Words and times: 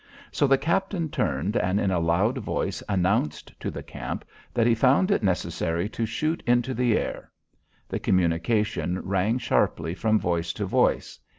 So 0.31 0.47
the 0.47 0.57
captain 0.57 1.09
turned, 1.11 1.55
and 1.57 1.79
in 1.79 1.91
a 1.91 1.99
loud 1.99 2.39
voice 2.39 2.81
announced 2.89 3.53
to 3.59 3.69
the 3.69 3.83
camp 3.83 4.25
that 4.51 4.65
he 4.65 4.73
found 4.73 5.11
it 5.11 5.21
necessary 5.21 5.87
to 5.89 6.07
shoot 6.07 6.41
into 6.47 6.73
the 6.73 6.97
air. 6.97 7.29
The 7.87 7.99
communication 7.99 8.99
rang 9.07 9.37
sharply 9.37 9.93
from 9.93 10.17
voice 10.19 10.53
to 10.53 10.65
voice. 10.65 11.19